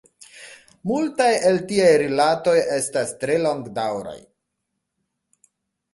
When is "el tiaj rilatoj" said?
1.49-2.55